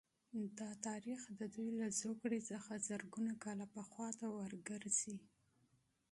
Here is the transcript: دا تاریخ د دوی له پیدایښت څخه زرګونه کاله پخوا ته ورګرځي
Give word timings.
دا 0.59 0.71
تاریخ 0.87 1.21
د 1.39 1.41
دوی 1.55 1.69
له 1.79 1.87
پیدایښت 2.21 2.41
څخه 2.51 2.73
زرګونه 2.87 3.33
کاله 3.43 3.65
پخوا 3.75 4.09
ته 4.19 4.25
ورګرځي 4.37 5.17